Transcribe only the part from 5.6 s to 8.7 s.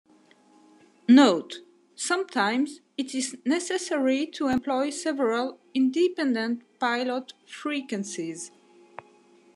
independent pilot frequencies.